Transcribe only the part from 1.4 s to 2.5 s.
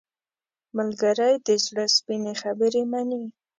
د زړه سپینې